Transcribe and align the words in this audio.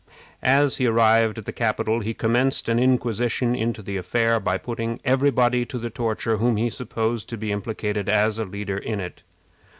As 0.41 0.77
he 0.77 0.87
arrived 0.87 1.37
at 1.37 1.45
the 1.45 1.51
capital, 1.51 1.99
he 1.99 2.15
commenced 2.15 2.67
an 2.67 2.79
inquisition 2.79 3.53
into 3.55 3.83
the 3.83 3.97
affair 3.97 4.39
by 4.39 4.57
putting 4.57 4.99
every 5.05 5.29
body 5.29 5.63
to 5.67 5.77
the 5.77 5.91
torture 5.91 6.37
whom 6.37 6.57
he 6.57 6.71
supposed 6.71 7.29
to 7.29 7.37
be 7.37 7.51
implicated 7.51 8.09
as 8.09 8.39
a 8.39 8.45
leader 8.45 8.79
in 8.79 8.99
it. 8.99 9.21